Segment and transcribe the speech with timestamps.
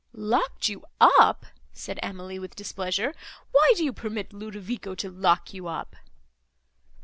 [0.13, 3.13] "Locked you up!" said Emily, with displeasure,
[3.51, 5.95] "Why do you permit Ludovico to lock you up?"